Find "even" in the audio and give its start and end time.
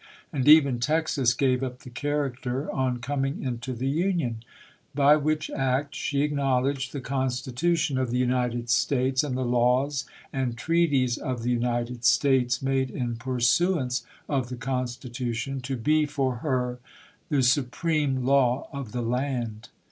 0.47-0.79